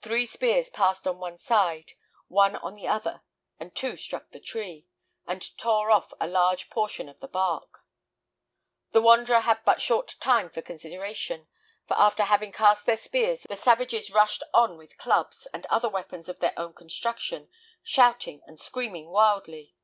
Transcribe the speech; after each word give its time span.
Three 0.00 0.24
spears 0.24 0.70
passed 0.70 1.06
on 1.06 1.18
one 1.18 1.36
side, 1.36 1.92
one 2.28 2.56
on 2.56 2.74
the 2.76 2.88
other, 2.88 3.20
and 3.58 3.76
two 3.76 3.94
struck 3.94 4.30
the 4.30 4.40
tree, 4.40 4.86
and 5.26 5.42
tore 5.58 5.90
off 5.90 6.14
a 6.18 6.26
large 6.26 6.70
portion 6.70 7.10
of 7.10 7.20
the 7.20 7.28
bark. 7.28 7.80
The 8.92 9.02
wanderer 9.02 9.40
had 9.40 9.62
but 9.66 9.82
short 9.82 10.16
time 10.18 10.48
for 10.48 10.62
consideration; 10.62 11.46
for 11.86 11.94
after 12.00 12.22
having 12.24 12.52
cast 12.52 12.86
their 12.86 12.96
spears, 12.96 13.42
the 13.46 13.54
savages 13.54 14.10
rushed 14.10 14.42
on 14.54 14.78
with 14.78 14.96
clubs, 14.96 15.46
and 15.52 15.66
other 15.66 15.90
weapons 15.90 16.30
of 16.30 16.38
their 16.40 16.58
own 16.58 16.72
construction, 16.72 17.50
shouting 17.82 18.40
and 18.46 18.58
screaming 18.58 19.10
wildly. 19.10 19.74